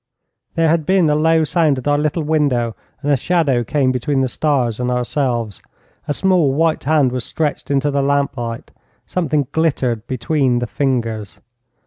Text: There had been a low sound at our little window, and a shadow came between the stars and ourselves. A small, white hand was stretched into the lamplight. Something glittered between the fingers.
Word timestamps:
There 0.55 0.67
had 0.67 0.83
been 0.87 1.11
a 1.11 1.15
low 1.15 1.43
sound 1.43 1.77
at 1.77 1.87
our 1.87 1.99
little 1.99 2.23
window, 2.23 2.75
and 3.03 3.11
a 3.11 3.15
shadow 3.15 3.63
came 3.63 3.91
between 3.91 4.21
the 4.21 4.27
stars 4.27 4.79
and 4.79 4.89
ourselves. 4.89 5.61
A 6.07 6.13
small, 6.15 6.51
white 6.55 6.83
hand 6.85 7.11
was 7.11 7.23
stretched 7.23 7.69
into 7.69 7.91
the 7.91 8.01
lamplight. 8.01 8.71
Something 9.05 9.45
glittered 9.51 10.07
between 10.07 10.57
the 10.57 10.65
fingers. 10.65 11.39